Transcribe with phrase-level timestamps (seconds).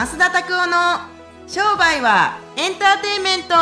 [0.00, 0.76] 増田拓夫の
[1.46, 3.54] 商売はエンターテインメント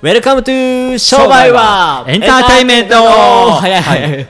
[0.00, 4.28] Welcome to 商売はエンターテインメント早い早い。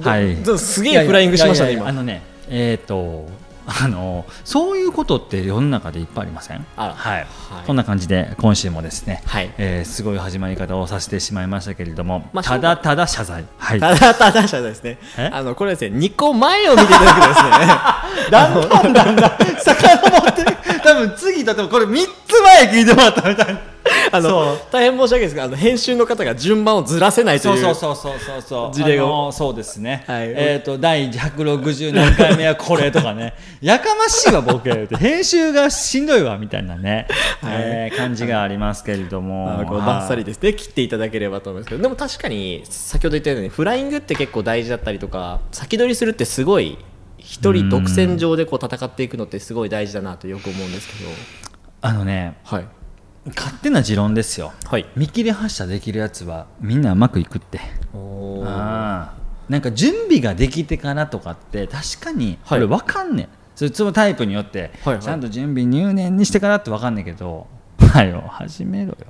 [0.00, 1.86] はい どすげえフライングしましたね、今。
[1.86, 3.28] あのねえっ、と
[3.66, 6.66] あのそういうことって世の中でいっぱいありません？
[6.76, 7.26] はい、はい。
[7.66, 9.50] こんな感じで今週もですね、はい。
[9.58, 13.44] えーすごい始まり方をさせてしまいましたけれども、まあただただ謝罪。
[13.58, 13.80] はい。
[13.80, 14.98] ただただじゃないですね。
[15.16, 15.30] え？
[15.32, 17.50] あの、これですね、2個前を見ていただくとですね、
[18.30, 19.30] だんだんだんだん。
[19.58, 20.44] 遡って。
[20.82, 23.60] 多分次だってこれ3つ前聞いてもらったみたいな
[24.14, 27.74] あの大変申し訳ないですが、あの、編集の方が順番をずらせないとそいうう。
[27.74, 28.74] そうそうそうそうそう。
[28.74, 30.32] 事例があのそうですね、はい。
[30.36, 33.34] えっ、と第160何回目はこれとかね。
[33.60, 34.70] やかましいわボケ。
[34.70, 37.08] って編集がしんどいわみたいなね、
[37.42, 37.52] はい。
[37.56, 39.64] えー感じがありますけれども。
[39.68, 39.86] こうはい。
[39.86, 41.82] バッサリですね、切っていただければと思いますけど。
[41.82, 46.78] でも確かに先ほど言ったようにフライングって結構大事だったりとか先取りするってすごい
[47.18, 51.10] 一人独占上でこう戦っていくのってすごい大事だなとよく思うんですけど。
[51.80, 52.64] あのねはい
[53.26, 54.52] 勝手な持論ですよ。
[54.66, 54.86] はい。
[54.96, 57.60] 見切り発車できるやつはみんなうまくいくって。
[57.94, 59.52] あー。
[59.52, 62.60] なんか準備ができてからとかって確かにこはい。
[62.60, 65.02] れ分かんねん、そいつのタイプによってはいはい。
[65.02, 67.46] ちゃんと準備入念にしてからって分かんねんけど
[67.78, 69.06] 「はよ始めろよ」って。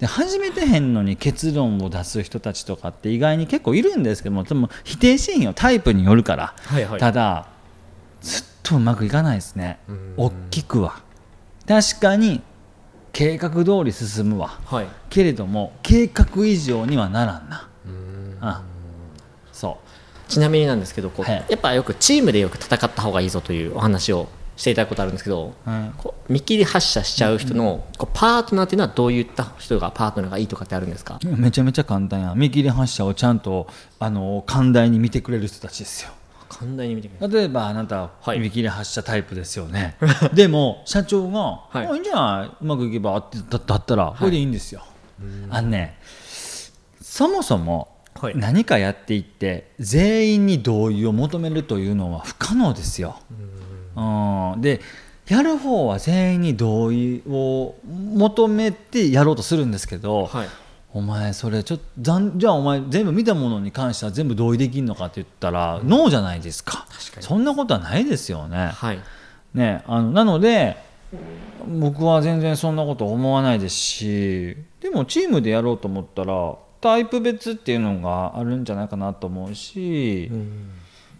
[0.00, 7.00] で始めてへんのに結論を出す人たちとかって意外に結構いるんですけどもでも否定シーンよタイプによるから、はいはい。
[7.00, 7.48] ただ
[8.22, 9.78] ずっとうまくいかないですね。
[9.88, 10.14] うん。
[10.16, 11.00] 大きくは。
[11.68, 12.40] 確かに
[13.12, 14.58] 計画通り進むわ。
[14.64, 14.86] はい。
[15.08, 17.68] けれども計画以上にはならんな。
[18.40, 18.62] あ
[19.52, 19.78] そ
[20.28, 21.44] ちなみになんですけどこう、はい。
[21.48, 31.18] やっぱよくチームでよく戦った方がいいぞというお話をしていただくことあるんですけど、う、うん、こう見切り発車しちゃう人の、こうパートナーっていうのはどういった人がパートナーがいいとかってあるんですか？
[31.24, 32.34] めちゃめちゃ簡単や。
[32.36, 33.66] 見切り発車をちゃんと
[33.98, 36.10] あの寛大に見てくれる人たちですよ
[36.50, 38.40] 簡単に見てくれる例えばあなたはい。
[38.40, 39.96] 見切り発車タイプですよね、
[40.34, 41.40] でも社長が
[41.70, 41.86] 「はい。
[41.86, 42.56] もういいんじゃない？
[42.60, 44.82] うまくいけば」ってだだったらこれでいいんですよ、
[45.48, 45.96] あのね
[47.00, 47.88] そもそも
[48.20, 48.36] はい。
[48.36, 53.16] 何かやっていって全員に同意を求めるというのは不可能ですよ。
[53.96, 54.60] うん。
[54.60, 54.80] で
[55.28, 60.48] やる方は全員に同意を求めてやろうとするんですけど、はい
[60.92, 61.84] お前それちょっと
[62.36, 66.86] じゃあお前全部見たものに関しては全部同意できるのかって言ったら、ノーじゃないですか。
[66.90, 67.22] 確かに。
[67.22, 68.72] そんなことはないですよね。
[68.74, 68.98] はい。
[69.54, 70.76] ねあのなので
[71.66, 80.30] 僕は全然そんなこと思わないですしでもチームでやろうと思ったらタイプ別っていうのがあるんじゃないかなと思うし、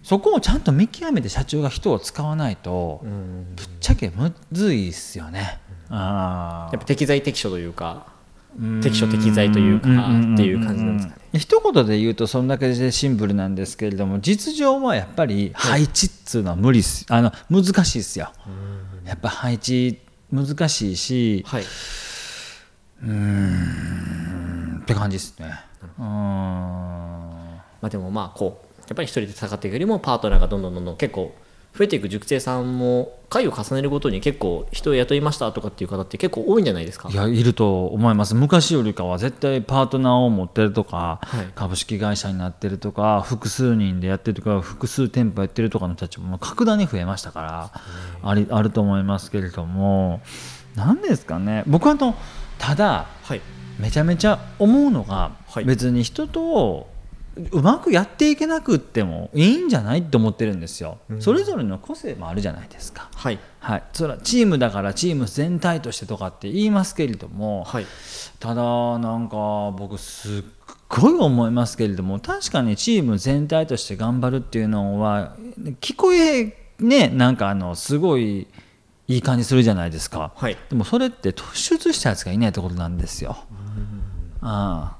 [0.02, 3.54] そこをちゃんと見極めて社長が人を使わないと、うん。
[3.54, 5.60] ぶっちゃけむずいっすよね。
[5.90, 8.06] あーやっぱ適材適所というか
[8.82, 11.20] 適所適材というかっていう感じなんですかね。
[11.32, 17.06] ね一言で言うとそんだけでシンプルなんですけれども実情はやっぱり配置っつうのは無理っす。
[17.08, 18.32] あの難しいですよ。
[19.04, 20.00] やっぱ配置
[20.32, 21.64] 難しいしはい、っ
[24.84, 25.60] て感じですね。
[25.98, 31.34] うんまあ、でもまあこうやっぱり一人で戦っていくよりもパートナーがどんどんどんどん結構
[31.76, 37.08] 増えていく塾生さんも回を重ねるごとに結構人を雇いましたとかっていう方って結構多いんじゃないですか？
[37.10, 38.34] いやいると思います。
[38.34, 41.46] 昔よりかは絶対パートナーを持ってるとか、はい。
[41.54, 47.70] 株式会社になってるとか複数人でやってるとか複数店舗やってるとかの人たちも格段に増えましたから
[48.28, 50.20] ありあると思いますけれども
[50.74, 51.62] 何ですかね。
[51.68, 52.14] 僕はあの
[52.58, 53.40] ただはい。
[53.78, 55.64] めちゃめちゃ思うのが、はい。
[55.64, 56.89] 別に人と
[57.50, 63.08] うまくやっていけなくってもいいんじゃないって思ってるんですよ、それぞれの個性もあるじゃないですか。
[63.14, 63.38] はい。
[63.60, 67.86] はい、それはチームだからチーム全体としてとかって言いますけれども、はい。
[68.38, 69.36] ただなんか
[69.76, 70.42] 僕すっ
[70.88, 75.36] ごい思いますけれども確かにチーム全体として頑張るっていうのは
[75.80, 78.48] 聞こえねなんかあのすごい
[79.06, 80.56] いい感じするじゃないですか、はい。
[80.68, 83.36] でもそれって突出したやつがいないってことなんですよ。
[84.40, 84.99] ああ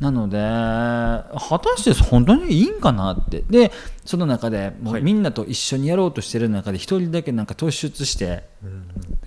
[0.00, 3.44] なので果たして本当にいいんかなって。
[3.50, 3.72] で
[4.04, 5.00] その中でもはい。
[5.00, 8.44] うみんなと一緒にやろうとしてる中で一人だけなんか突出して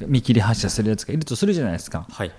[0.08, 2.06] 見切り発車するやつがいるとするじゃないですか。
[2.10, 2.32] はい。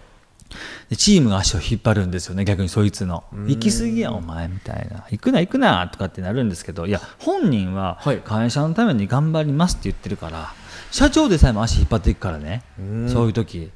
[0.91, 3.25] でチームが足を引っ張るんですよね逆にそいつの。
[3.47, 5.05] 行き過ぎやお前みたいな。
[5.11, 8.19] 行くな行くなとかってなるんですけどいや本人ははい。
[8.19, 10.53] 会社のために頑張りますって言ってるから
[10.91, 12.63] 社長でさえも足引っ張っていくからね。
[13.09, 13.71] そういう時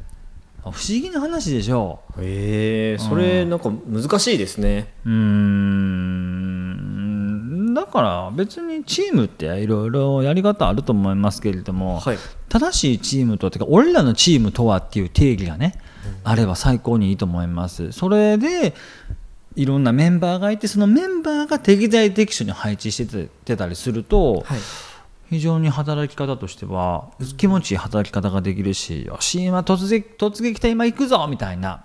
[0.73, 4.95] 不思議な話でしょへえそれなんか難しいですね。
[5.05, 6.87] うーん。
[7.75, 12.19] だから別にチームっていろいろやり方あると思いますけれども、はい。
[12.49, 15.79] 正しいチームとってか俺らのチームとはっていう定義がね、
[16.25, 17.93] あれば最高にいいと思います。
[17.93, 18.75] それで
[19.55, 24.61] いろんなメンバーがいてそのメンバーが適材適所に配置しててたりすると、はい
[25.29, 31.85] 非常に働き方としては気持ちいい働き方ができるしよし今突撃突撃隊今行くぞみたいな、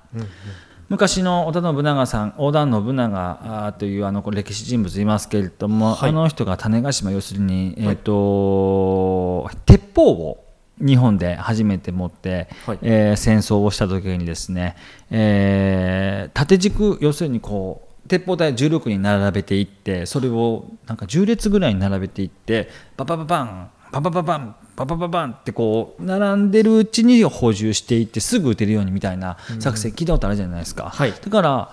[0.90, 6.10] 昔の織田信長さん織田信長というあの歴史人物いますけれども、はい。
[6.10, 10.46] あの人が種子島要するに、えーと鉄砲を
[10.80, 12.80] 日本で初めて持って、はい。
[12.82, 14.76] えー戦争をした時にですね、
[15.10, 30.89] えー縦軸要するにこう鉄砲隊16に並べていってそれをなんか10列ぐらいに並べていってパパパパンパパパパンパパパパンってこう並んでるうちに補充していってすぐ撃てるようにみたいな作戦聞いたことあるじゃないですか。
[30.89, 31.12] はい。
[31.12, 31.69] だから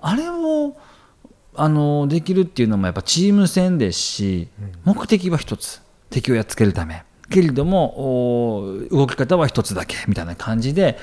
[0.00, 0.76] あれを
[1.54, 4.48] あのできるっていうのもやっぱチーム戦ですし、
[4.84, 5.82] 目的は一つ。
[6.08, 7.04] 敵をやっつけるため。
[7.28, 10.98] けれどもお動き方は一つだけみたいな感じで、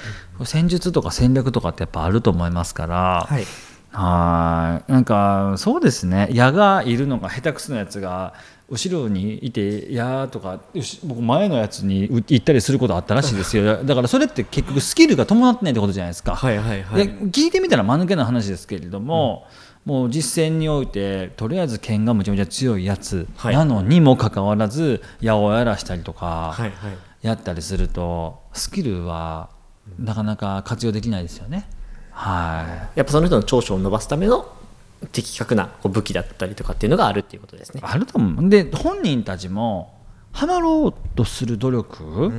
[0.46, 3.28] 戦術とか戦略とかってやっぱあると思いますから。
[3.30, 3.46] はい
[3.94, 4.92] はい。
[4.92, 6.28] なんかそうですね。
[6.32, 8.34] 矢がいるのが下手くそなやつが
[8.70, 10.60] 後ろにいて矢とか
[11.04, 13.84] 僕前のやつにう行ったりすることあったらしいですよ。
[13.86, 16.36] だからそれって結局スキルが伴ってないってことじゃないですか。
[16.36, 17.08] はいはいはい。
[17.08, 19.46] で聞いてみたら間抜けな話ですけれども、
[19.86, 23.54] もう実戦においてとりあえず剣がむちゃむちゃ強いやつはい。
[23.54, 26.58] なのにもかかわらず矢をやらしたりとか
[27.22, 29.50] やったりするとスキルは
[30.00, 31.70] なかなか活用できないですよね。
[32.24, 33.00] はい。
[33.00, 34.50] やっぱその人の長所を伸ばすための
[35.12, 37.82] 的確なこう武器だったりとかっていうのがあるっていうことですね。
[37.84, 38.50] あると思う。
[38.50, 39.94] で本人たちも
[40.32, 42.32] ハマろうとする努力、も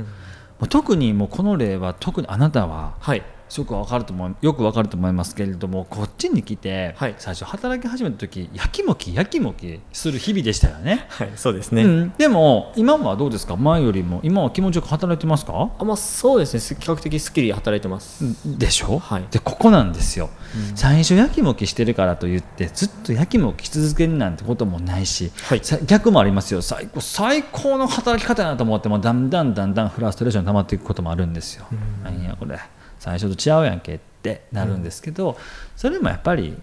[0.61, 3.21] う特にもうこの例は特にあなたははい
[3.55, 7.15] すごくわかると思うよくわかると思いますけれどもこっちに来て、はい。
[7.17, 11.05] 最初働き始めた時やきもきやきもきする日々でしたよね。
[11.07, 11.85] はいそうですね。
[11.85, 13.55] うん、でも今はどうですか？
[13.55, 14.19] 前よりも。
[14.23, 15.71] 今は気持ちよく働いてますか？
[15.79, 16.59] あまあそうですね。
[16.59, 18.25] 比較的スッキリ働いてます。
[18.45, 19.25] でしょ、はい。
[19.31, 20.29] でここなんですよ、
[20.75, 25.61] 最初やきもきしてるからといってずっとやきもきし続けるなんてこともないし、はい。
[25.63, 26.61] さ逆もありますよ。
[26.61, 31.65] 最高最高の働き方やなと思ってもだんだんだんだんフラストレーション溜まっていくこともあるんですよ。
[32.03, 32.59] 何やこれ
[33.05, 35.37] 最初と違うやんけってなるんですけど、
[35.75, 36.57] それもやっぱり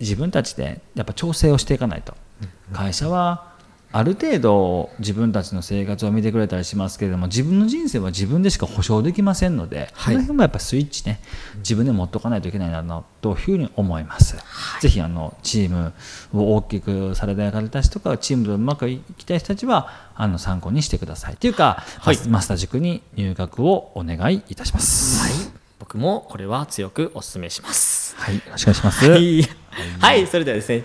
[0.00, 2.14] 自分たちでやっぱ調整をしていかないと、
[2.72, 3.52] 会社は
[3.94, 10.14] ある程度自分たちの生活を見てくれたりしますけれども自分の人生は自分でしか保証できませんので、はい。
[10.14, 11.20] この辺もやっぱスイッチね
[11.58, 14.38] 自分で持っとかないといけないなというふうに思います、
[14.80, 15.92] ぜひあのチーム
[16.32, 21.36] を大きくされた方たちとかチームとうまくいきたい人たちはあの参考にしてください。
[21.36, 22.18] というか、はい。
[22.28, 25.20] マスター塾に入学をお願いいたします。
[25.20, 25.41] はい
[25.82, 28.14] 僕もこれは強くお勧めします。
[28.16, 29.42] はい、よろしくお願いします、はい、
[29.98, 30.84] はい、それではですね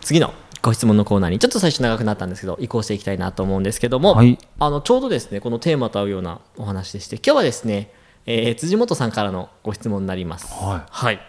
[0.00, 7.92] 次のご質問のコーナーにちょっと最初長くなったんですけど移行していきたいなと思うんですけども、はいあのちょうどですねこのテーマと合うようなお話でして今日はですね、
[8.26, 10.48] えー辻本さんからのご質問になります。
[10.52, 11.20] はい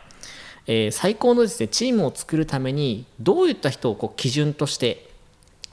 [0.65, 5.07] えー最高のですねチームを作るためにどういった人をこう基準として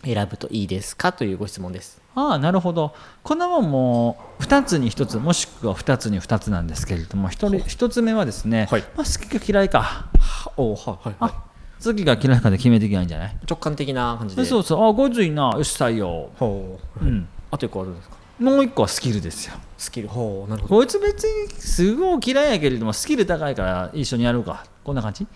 [0.04, 1.99] 選ぶといいですかというご質問です。
[2.14, 2.94] ああなるほど。
[3.22, 8.80] こんなもんもう2つに1つもしくは2つに2つなんですけれども 1, 人1つ目はですね、はい。
[8.96, 9.82] まあ、好きか嫌いか。
[10.18, 11.14] はおはいはいはい。
[11.20, 11.44] あ
[11.82, 13.36] 好きか嫌いかで決めていけばいいんじゃない？
[13.48, 14.44] 直感的な感じで。
[14.44, 14.90] そうそう。
[14.90, 15.52] あこいついいな。
[15.56, 17.04] よし採用、ほう。
[17.04, 18.16] うん、あと一個あるんですか？
[18.40, 19.54] もう1個はスキルですよ。
[19.78, 20.08] スキル。
[20.08, 20.74] ほうなるほど。
[20.76, 24.64] こいつ別にすごい嫌いやけれどもスキル高いから一緒にやるか。
[24.82, 25.26] こんな感じ？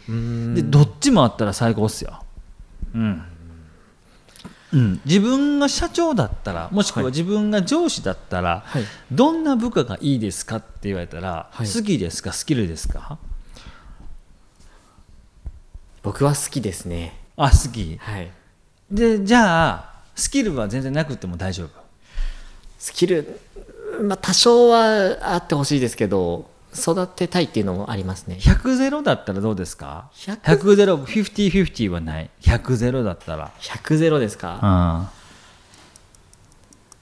[0.55, 2.23] でどっちもあったら最高っすよ。
[2.95, 3.23] うん、
[4.75, 8.83] うん、自分が社長だったらもしくははい自分が上司だったら、はい。
[9.13, 11.67] どんな部下がいいですかって言われたら、はい。
[11.67, 13.19] 好きですかスキルですか？
[16.03, 17.19] 僕は好きですね。
[17.37, 17.97] あ好き？
[17.99, 18.31] はい。
[18.91, 21.69] でじゃあスキルは全然なくても大丈夫？
[22.79, 23.41] スキル、
[24.03, 28.37] まあ、多少はあってほしいですけど育てたいっていうのもありますね。
[28.41, 32.31] 100ゼロだったらどうですか？100 100ゼロ50-50はない。
[32.43, 33.53] 100ゼロだったら。
[33.61, 34.67] 100ゼロですか、う
[35.07, 35.09] ん。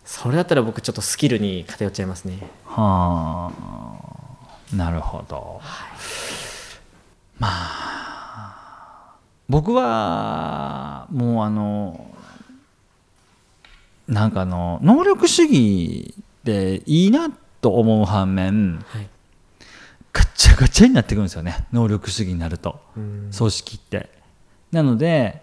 [0.04, 2.38] それだったら僕ちょっとスキルに偏っちゃいますね。
[2.66, 3.82] はあ。
[4.74, 5.60] なるほど、
[7.38, 9.16] まあ
[9.48, 12.06] 僕はもうあの
[14.08, 19.08] なんかあの能力主義でいいなと思う反面はい
[20.12, 21.66] ガッチャガチャになってくるんですよね。
[21.72, 22.80] 能力主義になると。
[22.94, 24.10] 組織って。
[24.70, 25.42] なので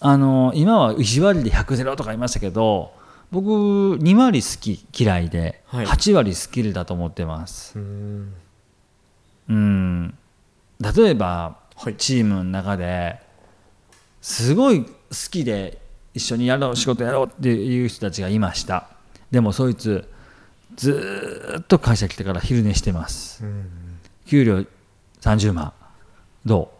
[0.00, 2.92] あの今は意地悪で100ゼロとか言いましたけど
[3.30, 5.86] 僕2割好き嫌いではい。
[5.86, 8.34] 8割スキルだと思ってます、うん。
[9.48, 10.14] うん。
[10.80, 11.94] 例えば、はい。
[11.96, 13.20] チームの中で
[14.22, 14.90] すごい好
[15.30, 15.78] きで
[16.14, 18.88] 一緒にやろう仕事やろうっていう人たちがいました。
[19.30, 20.08] でもそいつ
[20.74, 23.44] ずーっと会社来てから昼寝してます、
[24.28, 24.64] 給料
[25.22, 25.72] 30万。
[26.44, 26.70] ど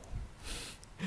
[1.01, 1.05] う？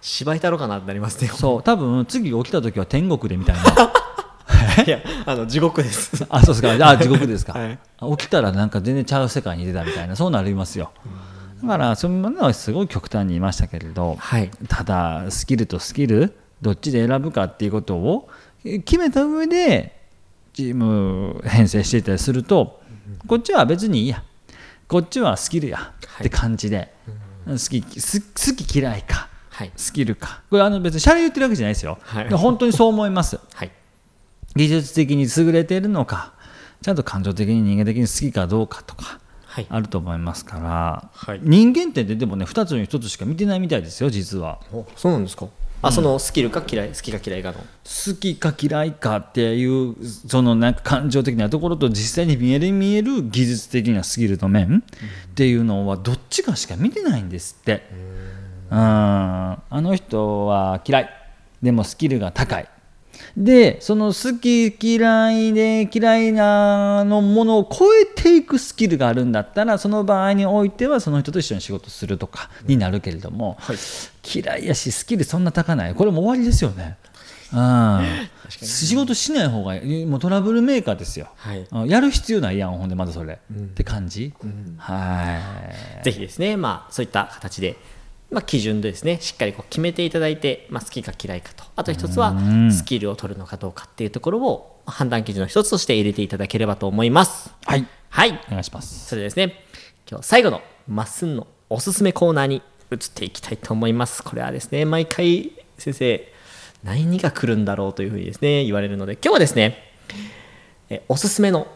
[0.00, 1.28] 芝居太郎かなってなりますね。
[1.28, 1.62] そう。
[1.62, 3.62] 多分次起きた時は天国でみたいな。
[4.86, 6.24] いやあの地獄です。
[6.28, 6.88] あそうですか。
[6.88, 7.78] あ地獄ですか、 はい。
[8.16, 10.14] 起きたらなんか全然ちゃう世界に出たみたいな。
[10.14, 10.92] そうなりますよ。
[11.62, 14.50] だからそういうものはすごい極端に言いましたけれど、はい。
[14.68, 18.28] ただスキルとスキルどっちで選ぶかっていうことを
[18.64, 20.00] え決めた上で
[20.52, 22.80] チーム編成していたりすると
[23.26, 24.22] こっちは別にいいや
[24.92, 26.92] こっちはスキルやって感じで、
[27.46, 29.30] 好きす好き嫌いか。
[29.48, 29.72] はい。
[29.74, 30.42] スキルか。
[30.50, 32.28] これあの別にシャレ言ってるわけじゃないですよ、はい。
[32.28, 33.40] で本当にそう思います。
[33.54, 33.70] はい。
[34.54, 36.34] 技術的に優れているのか
[36.82, 39.66] ちゃんと感情的に人間的に好きかどうかとかはい。
[39.70, 41.40] あると思いますから、はい。
[41.42, 44.60] 人間ってでもね2つの1つしか見てないみたいですよ実は。
[44.74, 45.46] おそうなんですか？
[45.82, 47.58] あそのスキルか嫌い好きか嫌いかの。
[47.58, 49.96] 好きか嫌いかっていう
[50.28, 54.84] そのなんか感情的なところと実際に見える見える技術的なスキルの面
[55.28, 57.82] っていうのはどっちかしか見てないんですって。
[58.70, 58.78] うん。
[58.78, 61.10] あの人は嫌い。
[61.60, 62.68] でもスキルが高い
[63.36, 73.76] でその好き嫌いで嫌いなのものを超えていくスキルがあるんだったらその場合においてはその人と一緒に仕事するとかになるけれども、はい。
[74.24, 75.94] 嫌いやしスキルそんな高ない。
[75.94, 76.96] これも終わりですよね。
[77.54, 80.06] うん、仕事しない方がいい。
[80.06, 81.66] もうトラブルメーカーですよ、はい。
[81.70, 81.88] うん。
[81.88, 84.32] やる必要ないやんほんでまだそれ、って感じ、
[84.78, 85.38] は
[86.00, 86.04] い。
[86.04, 87.76] ぜひですね、まあ、そういった形で、
[88.32, 89.18] まあ、基準でですね。
[89.20, 91.64] しっかりこう決めていただいて、まあ、好きか嫌いかと。
[91.76, 92.34] あと一つは
[92.70, 97.52] スキルを取るのかどうかっていうところを判断基準の一つとして入れていただければと思います。
[97.64, 97.86] はい。
[98.08, 98.40] はい。
[98.48, 99.06] お願いします。
[99.06, 99.64] それでですね
[100.10, 104.22] 今日最後のまっすんのおすすめコーナーに移っていきたいと思います。
[104.22, 106.32] これはですね毎回先生
[106.84, 109.92] 何が来るんだろうというふうにですね言われるので今日はですね
[110.90, 111.66] えおすすめの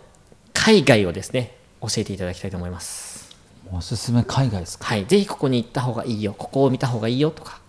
[0.53, 3.06] 海外をですね教えていただきたいと思います
[3.73, 4.85] おすすめ海外ですか？
[4.85, 6.35] はい、ぜひここに行った方がいいよ。
[6.37, 7.61] ここを見た方がいいよとか。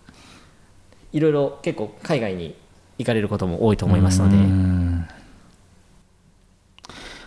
[1.11, 2.55] いろいろ結構海外に
[2.97, 4.37] 行かれることも多いと思いますので。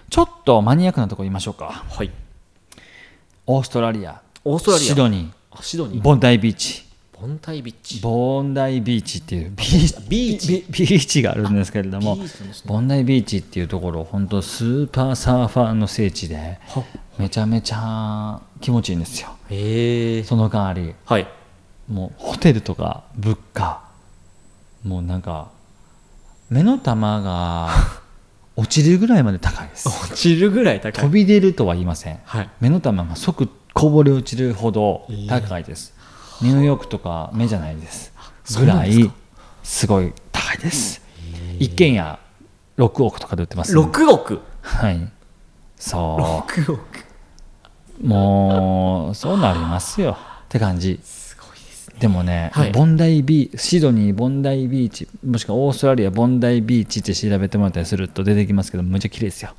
[0.09, 1.85] ちょっとマニアックなところ言いましょうか。
[1.89, 2.11] はい。
[3.47, 4.21] オーストラリア。
[4.45, 4.87] オーストラリア。
[4.87, 5.99] シドニあシドニー。
[5.99, 6.85] ーボンダイビーチ。
[7.21, 8.00] ボンタイビッチ。
[8.00, 10.65] ボンダイビーチっていうビービーチ。
[10.71, 12.25] ビビーチがあるんですけれどもね
[12.65, 16.83] ボンダイビーチっていうところ本当スーパーサーファーの聖地では。
[17.19, 19.29] めちゃめちゃ気持ちいいんですよ。
[20.25, 20.95] その代わり。
[21.05, 21.29] はい。
[21.88, 23.83] もうホテルとか物価。
[24.85, 25.50] もうなんか
[26.49, 27.69] 目の玉が
[28.57, 29.88] 落ちるぐらいまで高いです。
[29.88, 30.93] 落ちるぐらい高い。
[31.05, 32.21] 飛び出るとは言いません。
[32.25, 32.50] はい。
[32.61, 35.95] 目の玉が即こぼれ落ちるほど高いです、
[36.43, 38.12] ニューヨークとか目じゃないです。
[38.59, 39.11] ぐらい
[39.62, 41.00] すごい高いです。
[41.59, 42.19] 一軒家
[42.79, 44.40] 6億とかで売ってます6億？
[44.62, 45.09] はい。
[45.76, 46.73] そ6億。
[46.73, 46.79] う
[48.02, 50.16] もうそうなりますよ。
[50.45, 50.99] って感じ。
[51.02, 52.73] すごいですねでもね、はい。
[52.73, 59.54] ボンダイビーシドニーボンダイビーチもしくはオーストラリアボンダイビーチって調べてもらったりすると出てきますけどめっちゃ綺麗ですよ。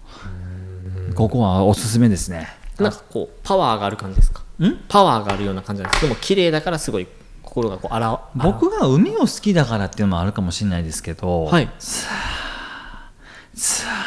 [1.16, 2.48] ここはおすすめですね。
[2.80, 4.42] なんかこうパワーがある感じですか？
[4.60, 4.78] ん？
[4.88, 7.08] パワーがあるような感じなんですでも綺麗だからすごい
[7.44, 11.70] 心がこうあら僕が海を好きだからっていうのもあるかもしれないですけど、はい。
[11.78, 13.12] さあ
[13.54, 14.01] さあ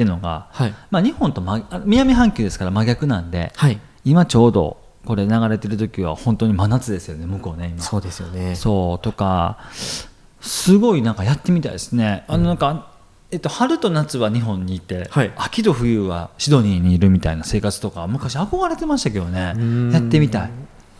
[0.00, 0.74] っていうのが、はい。
[0.90, 3.78] まあ、日本と、ま、あ南半球ですから真逆なんで、はい。
[4.02, 7.82] 今ちょうどこれ流れてる時は本当に真夏ですよね向こうね今。
[7.82, 8.54] そうですよね。
[8.54, 9.58] そうとか
[10.40, 12.24] すごいなんかやってみたいですね。
[12.28, 12.92] あのなんか、
[13.30, 15.32] えっと、春と夏は日本にいて、はい。
[15.36, 19.54] 秋と冬はシドニーにいるみたいな生活とか昔憧れてましたけどね
[19.92, 20.50] やってみたい。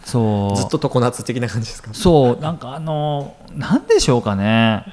[0.05, 0.57] そう。
[0.59, 1.95] ずっと常夏的な感じですか？
[1.95, 4.85] そうなんかあのなんでしょうかね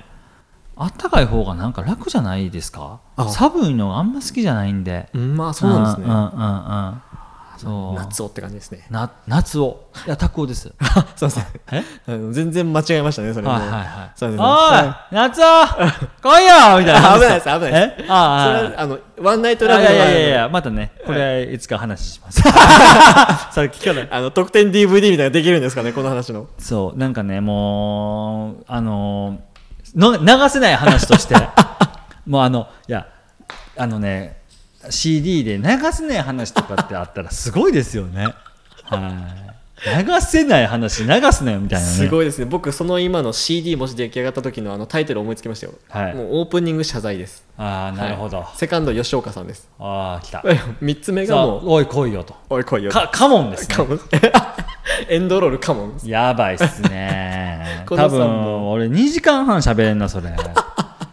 [0.80, 3.00] あったかい方がなんか楽じゃないですか？
[3.16, 3.28] あ。
[3.30, 5.10] 寒いのがあんま好きじゃないんで。
[5.14, 6.14] うんまあそうなんですね。
[6.14, 7.02] うんうんうんうん。
[7.58, 8.00] そう。
[8.00, 8.86] 夏をって感じですね。
[8.92, 10.62] な夏をいや拓夫です。
[11.16, 11.84] すいませんえ？
[12.32, 13.54] 全然間違えましたねそれも。
[13.54, 14.12] はいはいはい。
[14.16, 14.48] そうですおい
[15.12, 15.44] 夏尾
[16.22, 16.80] 来いよ！
[16.80, 17.68] みたいなあ危ないです危ないで
[17.98, 18.04] す。
[18.04, 18.06] え？
[18.10, 22.44] ああそれはあのワンナイトいラブいやいやいやまたねこれいつか話します。
[23.52, 26.46] それ聞かないあの特典 DVD みたいなのできるんですかねこの話の。
[26.60, 29.40] そうなんかねもうあの
[29.98, 31.36] の流せない話として。
[32.26, 33.08] もうあのいや
[33.78, 34.38] あのね
[34.90, 38.34] CD で流せない話とかってあったらすごいですよね。
[38.84, 39.48] はい。
[39.80, 41.94] 流せない話流すなよみたいなね。
[41.94, 42.46] すごいですね。
[42.46, 46.16] 僕その今の CD もし出来上がった時のあのタイトル思いつきましたよ、はい。
[46.16, 47.44] もうオープニング謝罪です。
[47.58, 49.70] ああなるほど、はいセカンド吉岡さんです。
[49.80, 50.40] ああ来た。
[50.82, 52.36] 3つ目がもうおい来いよと。
[52.50, 53.76] おい来いよかカモンですね。
[53.76, 54.00] カモン
[55.10, 56.10] エンドロールカモンです。
[56.10, 57.84] やばいっすね。
[57.88, 60.30] 多分俺2時間半喋れんなそれ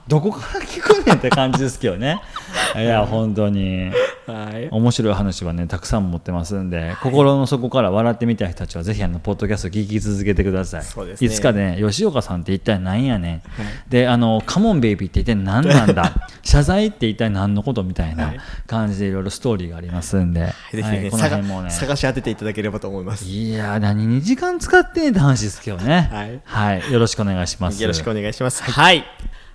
[0.07, 2.21] どこから聞くねんって感じですけどね。
[2.77, 3.91] いや本当に。
[4.27, 4.69] はい。
[4.71, 10.83] 面白い話はねたくさん持ってますんで、心の底から笑ってみたい人たちはぜひあのポッドキャスト聞き続けてください。
[10.83, 11.27] そうですね。
[11.27, 13.43] いつかね吉岡さんって一体何やねん、
[13.89, 16.13] であのカモンベイビーって一体何なんだ？
[16.43, 18.35] 謝罪って一体何のことみたいな
[18.67, 21.71] 感じでいろいろストーリーがありますんで、ぜひはいね、この辺もね。
[21.71, 23.25] 探し当てていただければと思います。
[23.25, 26.11] いやー何に時間使ってんって話ですけどね。
[26.13, 26.41] はい。
[26.45, 27.81] はい、よろしくお願いします。
[27.81, 28.63] よろしくお願いします。
[28.63, 29.05] はい。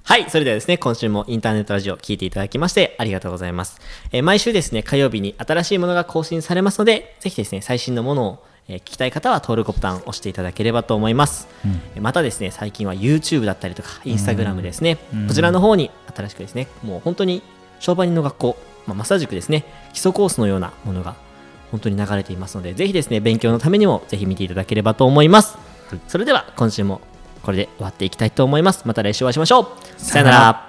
[0.10, 0.28] はい。
[0.28, 3.80] それではですね、今週もインターネットラジオ聞いていただきましてありがとうございます。
[4.12, 11.48] えー毎週ですね、火曜日に新しいものが更新されますので、ぜひですね、最新のものを、えー聞きたい方は登録ボタンを押していただければと思います。
[11.94, 14.98] えーまたですね、最近は YouTube だったりとか、Instagram ですね、
[15.28, 17.44] こちらの方に新しくですね、もう本当に
[17.80, 19.63] 商売人の学校、まあ、マッサージ塾ですね、
[19.94, 21.13] 基礎コースのようなものが
[21.70, 25.56] 本当に流れていますので、ぜひですね、勉強のためにもぜひ見ていただければと思います。
[26.08, 27.00] それでは今週も
[27.43, 28.84] これで終わっていきたいと思います。
[28.86, 29.67] また来週お会いしましょう。
[29.98, 30.68] さよなら。